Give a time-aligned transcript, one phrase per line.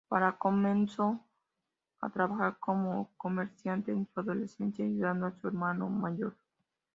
[0.09, 1.23] Parra comenzó
[1.99, 6.35] a trabajar como comerciante en su adolescencia, ayudando a su hermano mayor.